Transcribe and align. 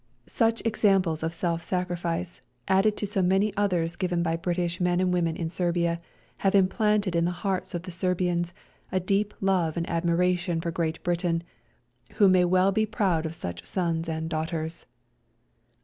Such 0.25 0.63
examples 0.65 1.21
of 1.21 1.31
self 1.31 1.61
sacrifice, 1.61 2.41
added 2.67 2.97
to 2.97 3.05
so 3.05 3.21
many 3.21 3.55
others 3.55 3.95
given 3.95 4.23
by 4.23 4.35
British 4.35 4.81
men 4.81 4.99
and 4.99 5.11
viii 5.13 5.19
f" 5.21 5.27
INTRODUCTION 5.27 5.27
I 5.27 5.29
women 5.29 5.35
in 5.43 5.49
Serbia, 5.51 6.01
have 6.37 6.55
implanted 6.55 7.15
in 7.15 7.25
the 7.25 7.29
hearts 7.29 7.75
of 7.75 7.83
the 7.83 7.91
Serbians 7.91 8.51
a 8.91 8.99
deep 8.99 9.31
love 9.41 9.77
and 9.77 9.87
admiration 9.87 10.59
for 10.59 10.71
Great 10.71 11.03
Britain, 11.03 11.43
who 12.13 12.27
may 12.27 12.45
well 12.45 12.71
be 12.71 12.87
proud 12.87 13.27
of 13.27 13.35
such 13.35 13.63
sons 13.63 14.09
and 14.09 14.27
daughters. 14.27 14.87